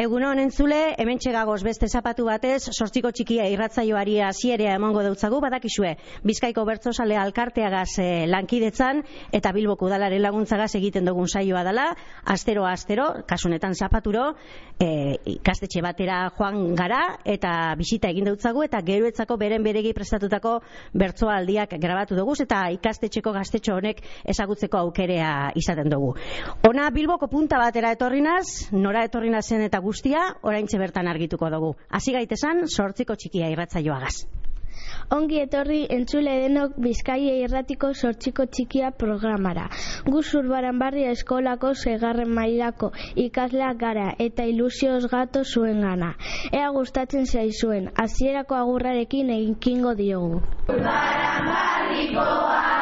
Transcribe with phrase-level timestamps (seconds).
[0.00, 5.90] Egun honen zule, hemen txegagoz beste zapatu batez, sortziko txikia irratzaioari hasierea emongo deutzagu, badakizue,
[6.24, 9.02] Bizkaiko bertzosale alkarteagaz eh, lankidetzan,
[9.36, 11.84] eta Bilboko udalaren laguntzagaz egiten dugun saioa dela,
[12.32, 14.30] astero astero, kasunetan zapaturo,
[14.80, 20.54] eh, ikastetxe batera joan gara, eta bisita egin deutzagu, eta geroetzako beren beregi prestatutako
[20.96, 26.14] bertsoaldiak grabatu dugu, eta ikastetxeko gaztetxo honek ezagutzeko aukerea izaten dugu.
[26.72, 31.72] Ona Bilboko punta batera etorrinaz, nora etorrinazen eta guztia oraintxe bertan argituko dugu.
[31.90, 34.20] Hasi gaitesan sortziko txikia irratzaioagaz.
[35.14, 39.64] Ongi etorri entzule denok Bizkaia irratiko sortziko txikia programara.
[40.06, 42.92] Gu zurbaran barria eskolako segarren mailako
[43.24, 46.12] ikasleak gara eta ilusioz gato zuen gana.
[46.52, 50.44] Ea gustatzen zaizuen, hasierako agurrarekin eginkingo diogu.
[50.68, 52.79] Zurbaran barrikoa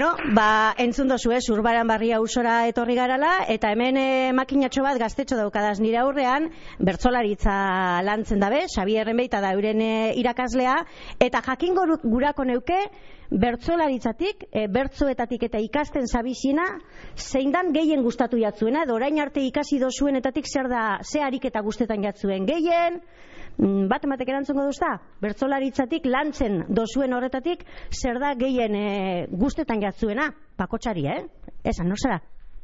[0.00, 4.96] Bueno, ba, entzun dozu, eh, urbaran barria usora etorri garala, eta hemen eh, makinatxo bat
[4.96, 6.46] gaztetxo daukadaz nire aurrean,
[6.78, 10.78] bertzolaritza lantzen dabe, Xabi Beita da euren eh, irakaslea,
[11.20, 12.78] eta jakingo gurako neuke,
[13.30, 16.64] bertzolaritzatik, e, bertzoetatik eta ikasten zabizina,
[17.14, 22.02] zein dan gehien gustatu jatzuena, edo orain arte ikasi dozuenetatik zer da, ze ariketa gustetan
[22.02, 23.02] jatzuen gehien,
[23.58, 31.06] bat ematek erantzungo duzta, bertzolaritzatik lantzen dozuen horretatik, zer da gehien e, guztetan jatzuena, pakotxari,
[31.06, 31.20] eh?
[31.64, 32.20] Esan, no zara?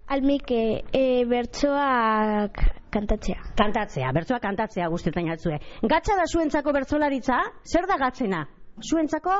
[0.08, 0.52] Almik,
[0.94, 2.60] e, bertsoak
[2.94, 3.42] kantatzea.
[3.58, 5.58] Kantatzea, bertsoak kantatzea guztetan jatzue.
[5.82, 8.47] Gatza da zuentzako bertzolaritza, zer da gatzena?
[8.80, 9.36] Zuentzako,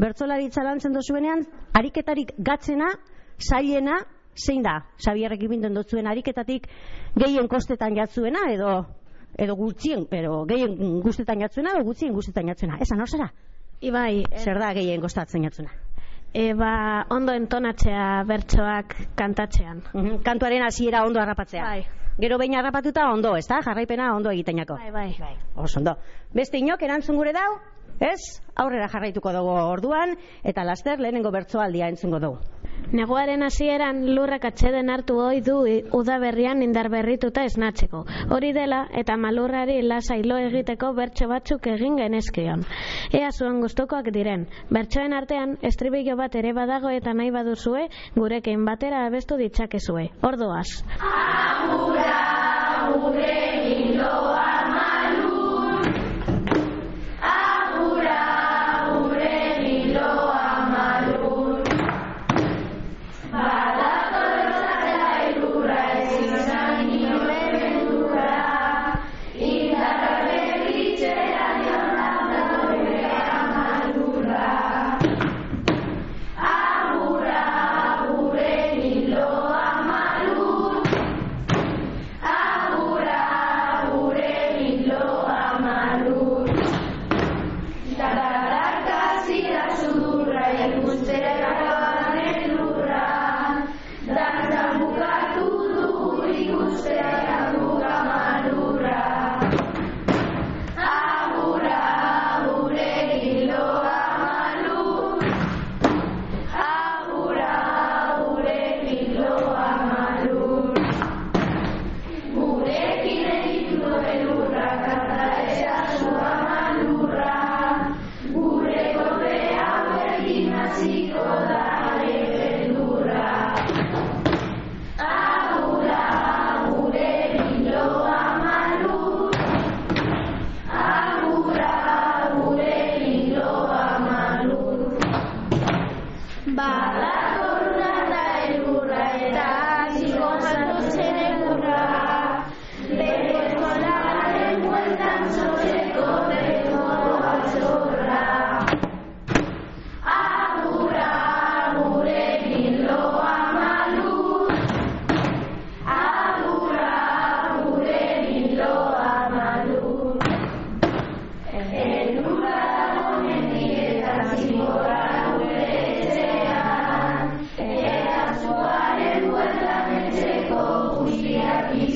[0.00, 1.44] bertzolaritza lantzen dozuenean,
[1.76, 2.90] ariketarik gatzena,
[3.38, 4.00] zailena,
[4.36, 4.80] zein da?
[5.00, 6.68] Xabierrek ibinten dotzuen ariketatik
[7.16, 8.72] gehien kostetan jatzuena, edo
[9.38, 12.78] edo gutxien, pero gehien guztetan jatzuena, edo gutxien guztetan jatzuena.
[12.80, 13.32] Esan hor zera?
[13.80, 14.24] Ibai.
[14.40, 15.72] Zer da gehien gostatzen jatzuena?
[16.36, 19.82] E, ba, ondo entonatzea bertsoak kantatzean.
[19.92, 21.62] Mhm, kantuaren hasiera ondo harrapatzea.
[21.64, 21.86] Bai.
[22.18, 23.60] Gero behin harrapatuta ondo, ez da?
[23.64, 24.76] Jarraipena ondo egitenako.
[24.80, 25.10] Bai, bai.
[25.20, 25.34] bai.
[25.54, 25.96] Oso ondo.
[26.32, 27.50] Beste inok erantzun gure dau?
[28.00, 28.20] Ez?
[28.56, 32.38] Aurrera jarraituko dugu orduan, eta laster lehenengo bertsoaldia entzungo dugu.
[32.92, 35.56] Neguaren hasieran lurrak atxeden hartu hoi du
[35.98, 38.04] udaberrian indar berrituta esnatzeko.
[38.30, 42.62] Hori dela eta malurrari lasailo egiteko bertso batzuk egin genezkion.
[43.12, 44.46] Ea zuen gustukoak diren.
[44.70, 50.10] Bertsoen artean estribillo bat ere badago eta nahi baduzue gurekin batera abestu ditzakezue.
[50.22, 50.68] Ordoaz.
[51.00, 52.16] Amura,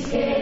[0.01, 0.40] say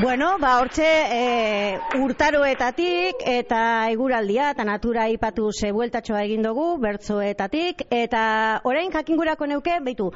[0.00, 3.58] Bueno, ba, hortxe e, urtaroetatik eta
[3.92, 8.22] eguraldia eta natura ipatu zebueltatxoa egin dugu, bertzoetatik, eta
[8.64, 10.06] orain jakingurako neuke, beitu,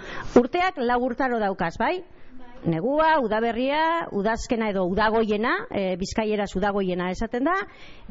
[0.40, 1.98] urteak lau urtaro daukaz, bai?
[2.64, 7.58] negua, udaberria, udazkena edo udagoiena, e, bizkaiera udagoiena esaten da,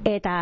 [0.05, 0.37] eta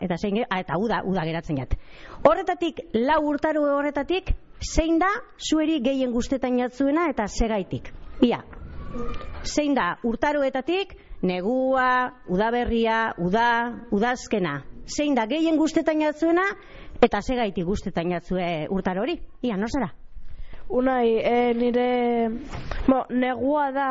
[0.00, 1.76] eta zein, a, eta uda, uda geratzen jat.
[2.24, 4.32] Horretatik, lau urtaru horretatik,
[4.64, 7.92] zein da zueri gehien guztetan jatzuena eta segaitik.
[8.24, 8.40] Ia,
[9.44, 13.48] zein da urtaruetatik, negua, udaberria, uda,
[13.90, 14.62] udazkena.
[14.84, 16.44] Zein da gehien guztetan jatzuena
[17.02, 19.18] eta segaitik guztetan jatzue urtaro hori.
[19.42, 19.90] Ia, no zara?
[20.68, 21.88] Unai, e, nire
[22.86, 23.88] bo, negua da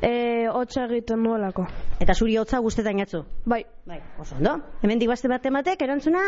[0.00, 1.66] e, hotza egiten nuelako.
[2.00, 3.24] Eta zuri hotza guztetan jatzu?
[3.46, 3.62] Bai.
[3.86, 4.58] Bai, oso ondo.
[4.82, 6.24] Hemen digazte bat ematek, erantzuna?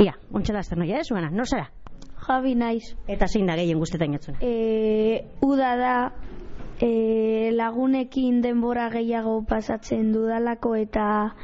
[0.00, 1.68] Ia, ontsa azter noia, eh, zuena, nor zara?
[2.28, 2.94] Javi naiz.
[3.06, 4.40] Eta zein da gehien guztetan jatzuna?
[4.42, 5.94] E, uda da
[6.80, 11.34] e, lagunekin denbora gehiago pasatzen dudalako eta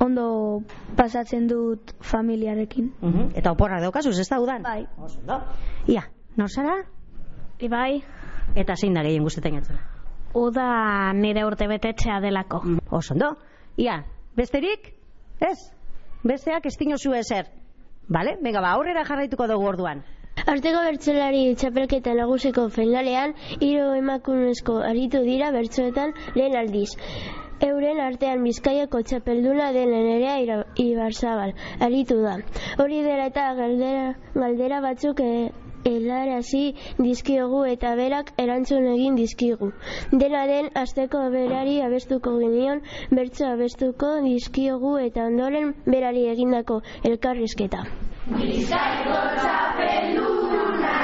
[0.00, 0.62] ondo
[0.96, 2.92] pasatzen dut familiarekin.
[3.02, 4.62] Uh Eta oporra daukazuz, ez da udan?
[4.62, 4.86] Bai.
[4.96, 5.40] Oso ondo.
[5.86, 6.04] Ia,
[6.36, 6.76] nor zara?
[7.60, 8.02] Ibai,
[8.54, 9.80] Eta zein da gehien guztetan jatzuna?
[10.34, 12.62] uda nire urte betetxea delako.
[12.90, 13.32] Oso ondo.
[13.76, 14.04] Ia,
[14.36, 14.94] besterik?
[15.40, 15.56] Ez?
[16.22, 17.46] Besteak ez zu ezer.
[18.08, 18.38] Bale?
[18.42, 20.02] Venga, ba, aurrera jarraituko dugu orduan.
[20.46, 26.90] Arteko bertsolari txapelketa nagusiko finalean, hiru emakumezko aritu dira bertsoetan lehen aldiz.
[27.66, 31.54] Euren artean bizkaiako txapelduna den nerea ibarzabal,
[31.88, 32.36] aritu da.
[32.84, 34.04] Hori dela eta galdera,
[34.34, 35.32] galdera batzuk e,
[35.90, 36.62] helarazi
[36.98, 39.72] dizkiogu eta berak erantzun egin dizkigu.
[40.22, 46.82] Dena den asteko berari abestuko genion, bertso abestuko dizkiogu eta ondoren berari egindako
[47.12, 47.86] elkarrizketa.
[48.36, 50.96] Ni sai gozapen luna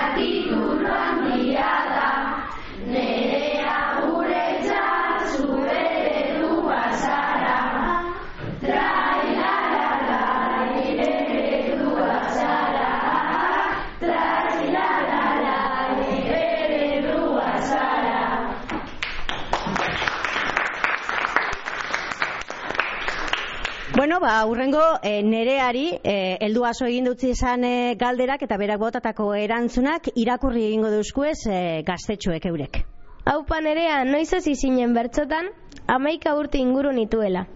[24.04, 28.82] Bueno, ba, urrengo e, nereari e, heldu aso egin dutzi izan e, galderak eta berak
[28.82, 32.82] botatako erantzunak irakurri egingo duzkuez e, gaztetxoek eurek.
[33.24, 35.48] Haupa nerea, noiz hasi zinen bertzotan,
[35.88, 37.46] amaika urte inguru nituela.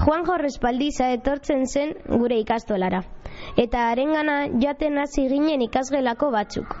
[0.00, 3.02] Juan Jorrespaldiza etortzen zen gure ikastolara.
[3.56, 6.76] Eta harengana jaten hasi ginen ikasgelako batzuk.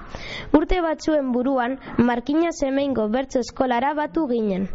[0.52, 4.68] Urte batzuen buruan, Markina Semeingo bertso eskolara batu ginen.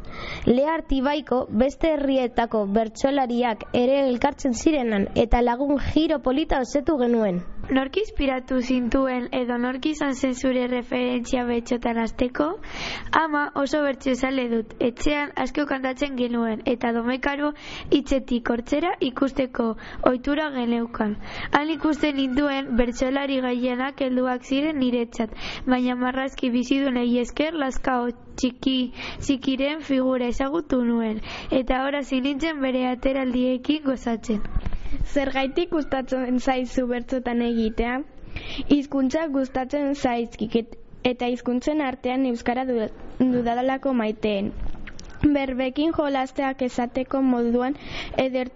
[0.45, 7.43] Lehartibaiko beste herrietako bertsolariak ere elkartzen zirenan eta lagun giro polita osetu genuen.
[7.71, 12.47] Nork inspiratu zintuen edo nork izan zen zure referentzia betxotan azteko?
[13.19, 17.53] Ama oso bertxezale dut, etxean asko kantatzen genuen, eta domekaro
[17.99, 19.69] hitzetik hortzera ikusteko
[20.11, 21.15] ohitura geneukan.
[21.53, 25.31] Han ikusten ninduen bertsolari gaienak helduak ziren niretzat,
[25.65, 28.77] baina marrazki bizidun esker laskao txiki
[29.23, 31.23] txikiren figura ezagutu nuen,
[31.63, 34.43] eta ora zinintzen bere ateraldiekin gozatzen.
[35.13, 37.93] Zergaitik gustatzen zaizu bertzotan egitea?
[38.75, 40.77] Hizkuntza gustatzen zaizkik et-
[41.11, 44.51] eta hizkuntzen artean euskara du- dudalako maiteen.
[45.37, 47.75] Berbekin jolasteak esateko moduan
[48.25, 48.49] eder,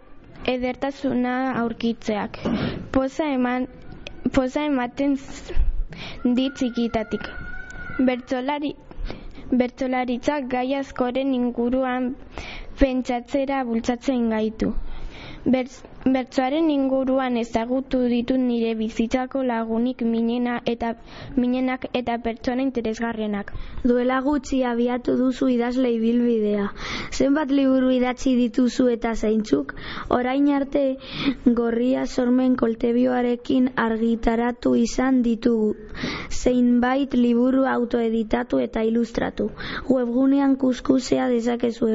[0.55, 2.39] edertasuna aurkitzeak.
[2.91, 3.67] Poza eman
[4.33, 5.17] poza ematen
[6.39, 7.29] dit txikitatik.
[7.99, 8.75] Bertsolari
[9.51, 12.15] Bertsolaritzak gai askoren inguruan
[12.79, 14.73] pentsatzera bultzatzen gaitu.
[15.47, 20.89] Bertz, bertsoaren inguruan ezagutu ditut nire bizitzako lagunik minena eta
[21.37, 23.53] minenak eta pertsona interesgarrienak.
[23.83, 26.65] Duela gutxi abiatu duzu idazle ibilbidea.
[27.13, 29.71] Zenbat liburu idatzi dituzu eta zeintzuk?
[30.09, 30.97] Orain arte
[31.61, 35.75] gorria sormen koltebioarekin argitaratu izan ditugu.
[36.29, 39.47] Zeinbait liburu autoeditatu eta ilustratu.
[39.87, 41.87] Webgunean kuskusea dezakezu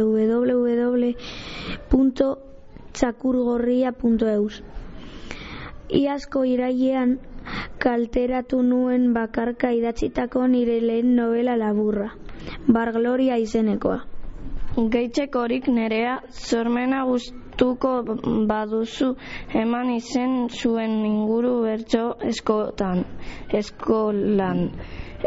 [2.92, 4.62] www.txakurgorria.eus
[5.92, 7.18] Iazko irailean
[7.82, 12.10] kalteratu nuen bakarka idatzitako nire lehen novela laburra.
[12.68, 13.98] Bargloria izenekoa.
[14.94, 17.92] Geitzekorik nerea sormena gustuko
[18.48, 19.10] baduzu
[19.62, 23.04] eman izen zuen inguru bertso eskotan,
[23.52, 24.70] eskolan.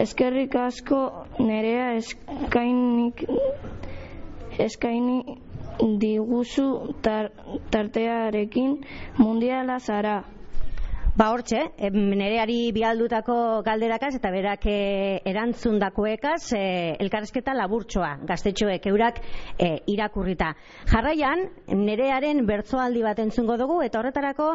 [0.05, 1.01] Eskerrik asko
[1.39, 3.25] nerea eskainik
[4.60, 5.38] eskaini
[5.79, 7.32] diguzu tar,
[7.72, 8.79] tartearekin
[9.17, 10.24] mundiala zara.
[11.15, 11.62] Ba hortxe,
[11.95, 16.63] nereari bialdutako galderakaz eta berak e, erantzundakoekaz e,
[17.05, 19.22] elkarrezketa laburtsoa gaztetxoek eurak
[19.55, 20.50] e, irakurrita.
[20.89, 24.50] Jarraian, nerearen bertzoaldi bat entzungo dugu eta horretarako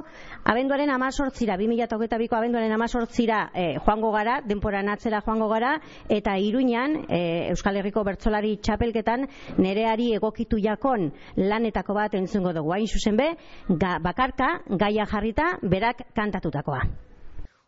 [0.53, 5.73] abenduaren amazortzira, 2008ko abenduaren amazortzira e, joango gara, denporan atzera joango gara
[6.13, 7.23] eta iruinan e,
[7.55, 9.25] Euskal Herriko bertzolari txapelketan
[9.65, 11.09] nereari egokitu jakon
[11.41, 12.77] lanetako bat entzungo dugu.
[12.77, 13.33] Hain zuzen be,
[13.71, 16.83] ga, bakarka, gaia jarrita, berak kantatu gertatutakoa.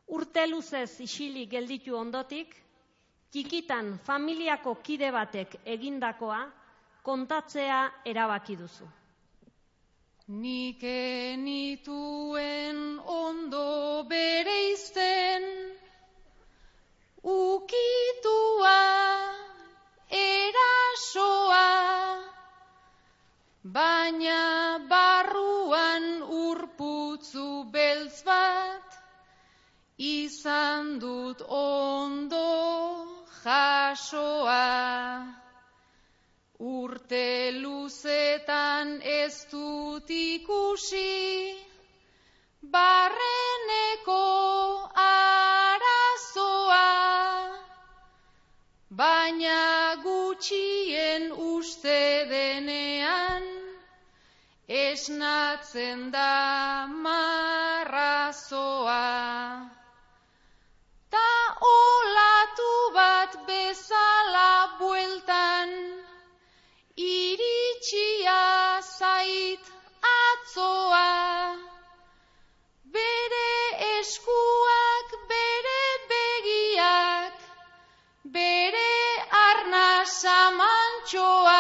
[0.09, 2.55] Urte luzez isilik gelditu ondotik,
[3.33, 6.51] kikitan familiako kide batek egindakoa
[7.03, 8.89] kontatzea erabaki duzu.
[10.29, 15.43] Nik enituen ondo bere izten,
[17.23, 18.79] ukitua,
[20.11, 21.67] erasoa,
[23.65, 28.99] baina barruan urputzu beltz bat,
[29.99, 32.43] izan dut ondo
[33.43, 34.59] jasoa.
[36.59, 41.59] Urte luzetan ez dut ikusi,
[42.63, 44.23] barreneko
[44.95, 46.87] arazoa,
[48.91, 53.52] baina gutxien uste denean,
[54.73, 58.29] esnatzen da marrazoa.
[61.13, 61.33] Ta
[61.73, 65.71] olatu bat bezala bueltan,
[66.97, 69.65] iritsia zait
[70.15, 71.13] atzoa.
[72.97, 73.53] Bere
[74.01, 77.37] eskuak, bere begiak,
[78.25, 78.95] bere
[79.45, 79.89] arna
[80.21, 81.52] samantxoa.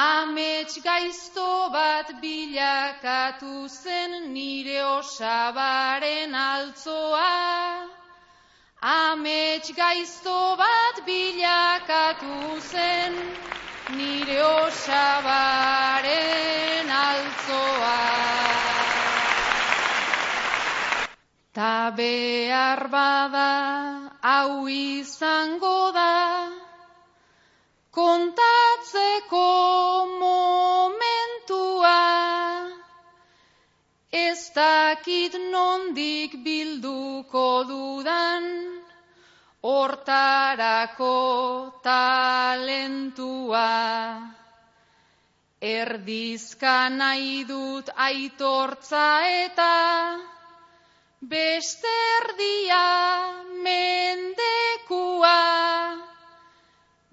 [0.00, 7.88] Amets gaizto bat bilakatu zen nire osabaren altzoa.
[8.80, 13.14] Amets gaizto bat bilakatu zen
[13.98, 15.68] nire osabaren
[16.88, 18.00] altzoa.
[21.52, 23.52] Ta behar bada
[24.22, 26.48] hau izango da,
[28.90, 31.98] kontatzeko momentua
[34.12, 38.44] ez dakit nondik bilduko dudan
[39.62, 41.18] hortarako
[41.82, 43.68] talentua.
[45.60, 50.18] Erdizka nahi dut aitortza eta
[51.20, 52.84] beste erdia
[53.62, 55.38] mendekua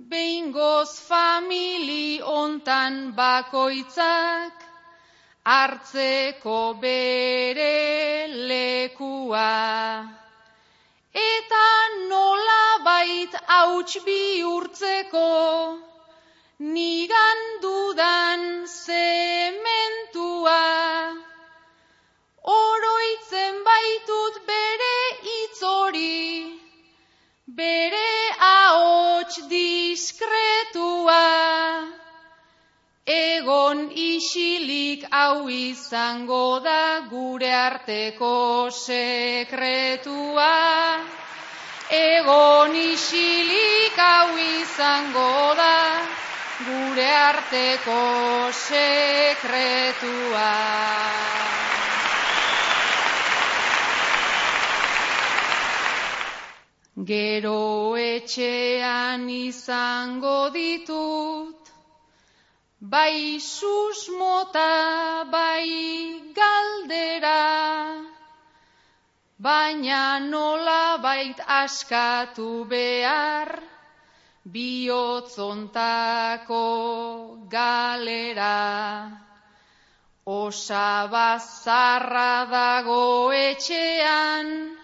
[0.10, 4.56] Behingoz famili ontan bakoitzak
[5.44, 9.52] hartzeko bere lekua.
[11.14, 11.68] Eta
[12.12, 15.28] nola bait hauts bihurtzeko
[16.60, 20.64] nigan dudan zementua.
[22.44, 24.98] Oroitzen baitut bere
[25.36, 26.24] itzori,
[27.60, 28.10] bere
[28.52, 29.36] ahots
[29.98, 31.26] diskretua,
[33.10, 40.54] egon isilik hau izango da gure arteko sekretua.
[41.90, 45.76] Egon isilik hau izango da
[46.70, 48.02] gure arteko
[48.70, 50.48] sekretua.
[57.06, 61.70] Gero etxean izango ditut,
[62.82, 68.02] bai susmota, bai galdera,
[69.38, 73.62] baina nola bait askatu behar,
[74.50, 76.66] bihotzontako
[77.48, 79.22] galera.
[80.26, 84.77] Osabazarra dago etxean,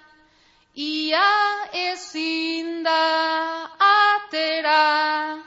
[0.75, 5.44] ia ezin da atera,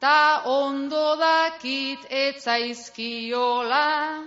[0.00, 4.24] ta ondo dakit etzaizkiola,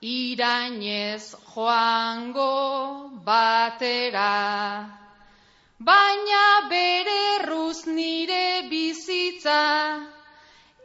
[0.00, 4.86] irainez joango batera.
[5.80, 10.06] Baina bere ruz nire bizitza,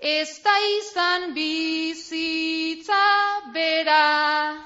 [0.02, 3.06] ez da izan bizitza
[3.54, 4.58] bera,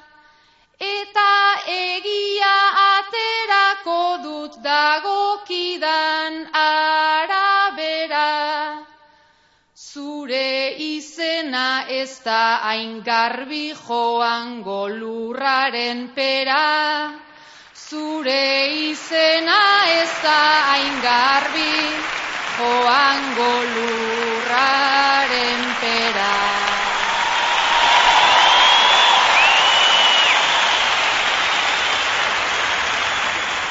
[0.80, 1.32] eta
[1.68, 2.56] egia
[3.82, 8.30] aterako dut dagokidan arabera.
[9.76, 17.14] Zure izen izena ez da hain garbi joango lurraren pera.
[17.74, 21.74] Zure izena ez da hain garbi
[22.58, 26.51] joango lurraren pera.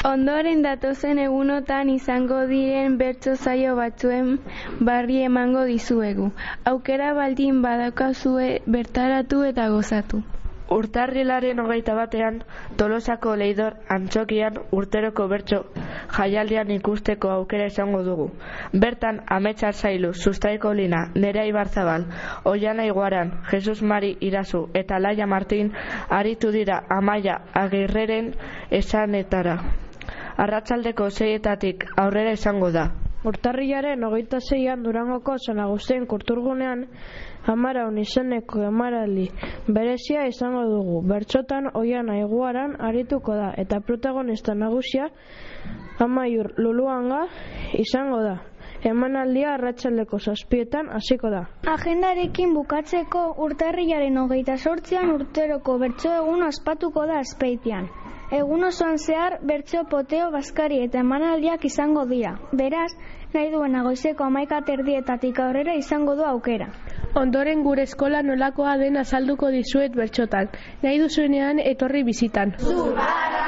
[0.09, 4.31] Ondoren datozen egunotan izango diren bertso zaio batzuen
[4.87, 6.31] barri emango dizuegu.
[6.71, 10.21] Aukera baldin badaukazue bertaratu eta gozatu.
[10.77, 12.39] Urtarrilaren hogeita batean,
[12.79, 15.59] Tolosako leidor antxokian urteroko bertso
[16.17, 18.27] jaialdian ikusteko aukera izango dugu.
[18.85, 22.07] Bertan, ametsa zailu, sustraiko lina, nerea ibarzabal,
[22.55, 25.71] oiana iguaran, Jesus Mari Irazu eta Laia Martin
[26.21, 28.33] aritu dira amaia agirreren
[28.81, 29.59] esanetara.
[30.37, 32.89] Arratsaldeko zeietatik aurrera izango da.
[33.23, 36.87] Urtarrilaren hogeita zeian Durangoko San Agustin kulturgunean
[37.53, 39.27] amara izeneko emaraldi
[39.67, 41.01] berezia izango dugu.
[41.11, 45.09] Bertxotan oian aiguaran arituko da eta protagonista nagusia
[45.99, 47.27] amaiur luluanga
[47.77, 48.39] izango da.
[48.83, 51.43] Emanaldia arratsaldeko zazpietan hasiko da.
[51.69, 57.85] Agendarekin bukatzeko urtarrilaren hogeita sortzian urteroko bertso egun ospatuko da azpeitian.
[58.31, 62.31] Egun osoan zehar bertso poteo baskari eta emanaldiak izango dira.
[62.61, 62.91] Beraz,
[63.33, 66.69] nahi duena goizeko amaika terdietatik aurrera izango du aukera.
[67.23, 70.47] Ondoren gure eskola nolakoa den azalduko dizuet bertxotan.
[70.87, 72.55] Nahi duzuenean etorri bizitan.
[72.63, 73.40] Zubarran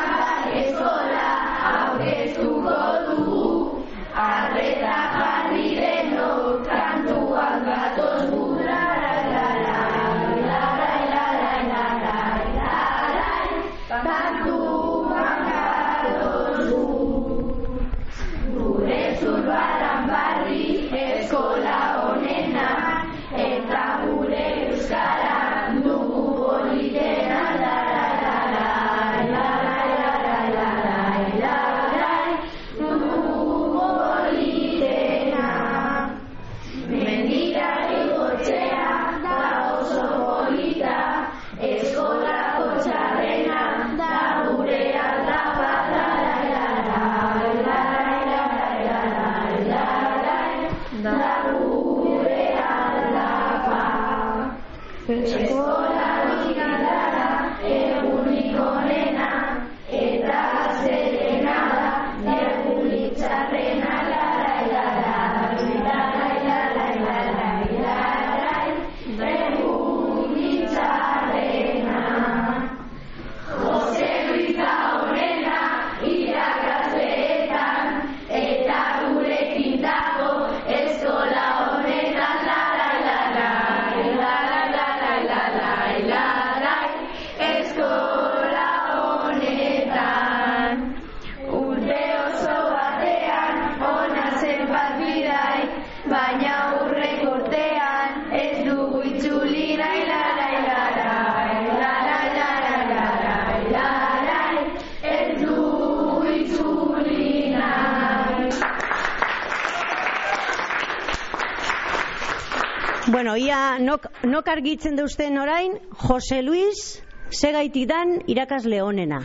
[113.54, 119.22] ia nok, nok argitzen deusten orain, Jose Luis segaitik dan irakasle honena.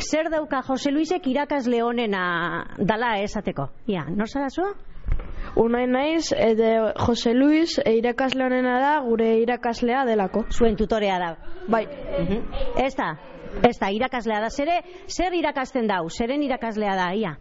[0.00, 3.68] Zer dauka Jose Luisek irakasle honena dala esateko?
[3.88, 4.66] Ia, nor zara zu?
[5.56, 10.44] Unai naiz, eta Jose Luis e, irakasle honena da gure irakaslea delako.
[10.52, 11.32] Zuen tutorea da.
[11.68, 11.84] Bai.
[12.84, 13.14] Ez da,
[13.64, 14.52] ez da, irakaslea da.
[14.52, 16.04] Zere, zer irakasten dau?
[16.08, 17.36] Zeren irakaslea da, ia?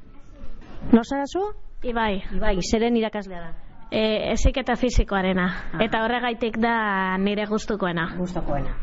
[0.91, 1.47] Nor zara zu?
[1.83, 2.23] Ibai.
[2.35, 3.66] Ibai, zeren irakaslea da?
[3.91, 5.47] E, ezik eta fizikoarena.
[5.83, 8.09] Eta horregaitik da nire gustukoena.
[8.17, 8.73] Gustukoena.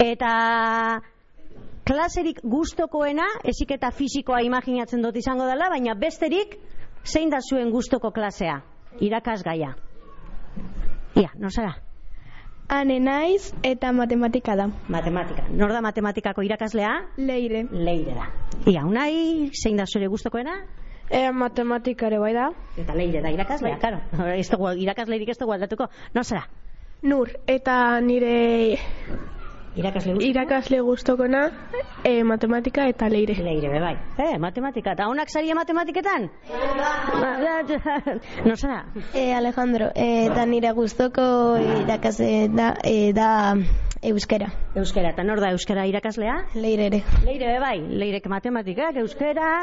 [0.00, 0.32] Eta
[1.86, 6.56] klaserik gustokoena, ezik eta fisikoa imaginatzen dut izango dela, baina besterik,
[7.04, 8.62] zein da zuen gustoko klasea?
[9.00, 9.74] Irakasgaia.
[11.16, 11.76] Ia, no zara?
[12.68, 14.66] Ane naiz eta matematika da.
[14.90, 15.44] Matematika.
[15.54, 16.96] Nor da matematikako irakaslea?
[17.16, 17.62] Leire.
[17.70, 18.26] Leire da.
[18.66, 20.56] Ia, unai, zein da zure gustokoena?
[21.10, 22.50] E, matematikare bai da.
[22.76, 24.00] Eta leire da irakaslea, claro.
[24.40, 25.88] Ez dugu, irakasleirik ez dugu aldatuko.
[26.14, 26.46] No zara?
[27.02, 28.78] Nur, eta nire
[29.76, 30.30] Irakasle guztoko?
[30.30, 31.40] irakasle guztokona
[32.02, 33.36] e, matematika eta leire.
[33.44, 33.92] Leire, be bai.
[34.16, 34.94] Eh, matematika.
[34.96, 36.30] Eta honak saria matematiketan?
[38.48, 38.86] no zara?
[39.12, 41.28] E, Alejandro, e, eta nire guztoko
[41.82, 43.30] irakasle da, e, da
[44.00, 44.48] euskera.
[44.74, 46.46] Euskera, eta nor da euskera irakaslea?
[46.54, 47.02] Leire ere.
[47.28, 47.80] Leire, be bai.
[48.04, 49.58] Leirek matematikak, euskera...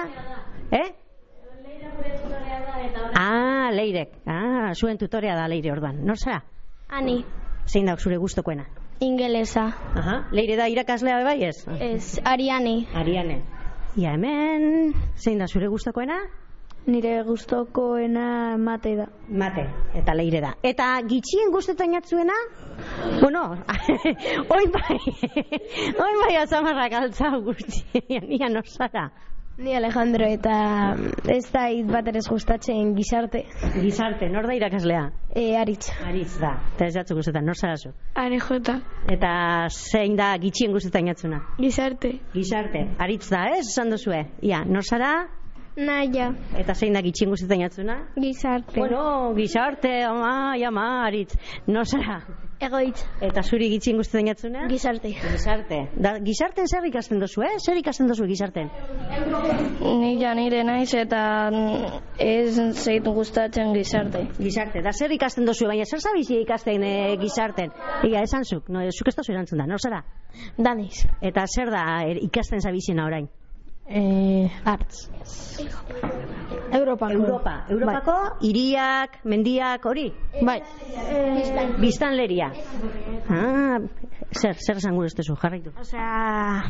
[0.71, 1.02] Eh?
[3.15, 4.09] Ah, leirek.
[4.25, 6.03] Ah, zuen tutorea da leire orduan.
[6.05, 6.43] Nor zara?
[6.89, 7.23] Ani.
[7.65, 8.65] Zein da zure gustokoena?
[8.99, 9.65] Ingelesa.
[9.95, 10.15] Aha.
[10.31, 11.57] Leire da irakaslea bai ez?
[11.79, 12.85] Ez, Ariane.
[12.93, 13.41] Ariane.
[13.95, 16.17] Ia hemen, zein da zure gustokoena?
[16.85, 19.05] Nire gustokoena mate da.
[19.29, 19.63] Mate,
[19.95, 20.53] eta leire da.
[20.67, 22.35] Eta gitxien gustetan jatzuena?
[23.21, 23.43] Bueno,
[24.57, 24.97] oin bai,
[26.05, 29.11] oin bai azamarrak altza guztien, ia nosara.
[29.57, 30.53] Ni Alejandro eta
[31.29, 33.43] ez da hit bat ere gustatzen gizarte.
[33.75, 35.03] Gizarte, nor da irakaslea?
[35.29, 35.91] E, aritz.
[36.01, 37.91] Aritz da, eta ez jatzu gustetan, nor zara zu?
[38.17, 38.79] Are jota.
[39.13, 39.33] Eta
[39.69, 41.43] zein da gitxien gustetan jatzuna?
[41.59, 42.15] Gizarte.
[42.33, 43.67] Gizarte, aritz da, ez?
[43.67, 44.23] Esan duzue.
[44.41, 45.11] Ia, nor zara?
[45.77, 46.31] Naia.
[46.57, 47.99] Eta zein da gitxien gustetan jatzuna?
[48.17, 48.79] Gizarte.
[48.79, 51.37] Bueno, gizarte, ama, ama, aritz.
[51.67, 52.23] Nor zara?
[52.63, 53.03] Egoitz.
[53.23, 54.67] Eta zuri gitxien gustetan jatzuna?
[54.71, 55.11] Gizarte.
[55.19, 55.79] Gizarte.
[56.05, 57.57] Da, gizarten zer ikasten dozu, eh?
[57.59, 58.69] Zer ikasten dozu gizarten?
[59.81, 61.23] Ni ja nire naiz eta
[62.19, 64.25] ez zeit gustatzen gizarte.
[64.39, 64.83] Gizarte.
[64.85, 67.71] Da zer ikasten dozu, baina zer zabizi ikasten e, gizarten?
[68.03, 70.03] Ega, esan zuk, no, zuk ez dozu erantzun da, nor zara?
[70.57, 71.05] Daniz.
[71.21, 73.29] Eta zer da er, ikasten zabizena orain?
[73.87, 75.09] Eh, arts.
[76.73, 77.11] Europako.
[77.13, 77.53] Europa.
[77.69, 80.07] Europako hiriak, mendiak, hori?
[80.41, 80.59] Bai.
[81.79, 82.51] Biztanleria.
[83.29, 83.79] Ah,
[84.33, 85.73] zer, zer esan gure estezu, jarraitu.
[85.79, 86.63] Osea,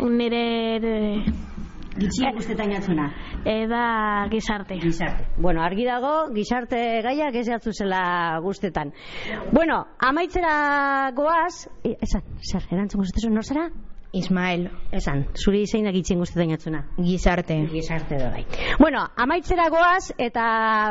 [0.00, 0.44] nire
[1.92, 3.10] Gitxien guztetan jatzuna.
[3.44, 4.78] eda gizarte.
[4.80, 5.26] Gizarte.
[5.36, 8.92] Bueno, argi dago, gizarte gaiak ez jatzu zela guztetan.
[9.52, 13.68] Bueno, amaitzera goaz, e, esan, zer, erantzun guztezu, nor zera?
[14.12, 14.68] Ismael.
[14.92, 16.82] Esan, zuri zein da gitxien guztetan jatzuna?
[17.00, 17.56] Gizarte.
[17.72, 18.42] Gizarte da bai.
[18.78, 20.44] Bueno, amaitzera goaz eta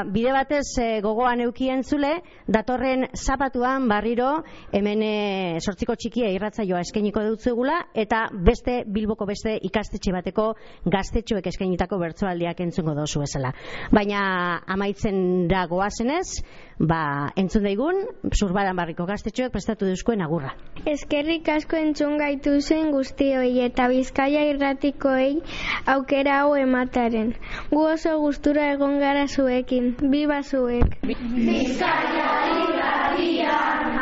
[0.09, 2.15] bide batez e, gogoan eukien zule,
[2.49, 4.31] datorren zapatuan barriro
[4.73, 5.13] hemen e,
[5.61, 10.47] sortziko txikia irratzaioa eskainiko dutzugula eta beste Bilboko beste ikastetxe bateko
[10.89, 13.53] gaztetxoek eskainitako bertsoaldiak entzungo dozu bezala.
[13.93, 14.23] Baina
[14.65, 16.41] amaitzen da goazenez,
[16.81, 17.99] ba, entzun daigun,
[18.33, 20.55] zurbaran barriko gaztetxoek prestatu duzkoen agurra.
[20.89, 25.41] Eskerrik asko entzun gaitu zen guztioi eta bizkaia irratikoei
[25.95, 27.35] aukera hau emataren.
[27.71, 29.93] Gu oso gustura egon gara zuekin.
[30.15, 30.97] Biba zuek.
[31.05, 33.97] Bizkaia irratian,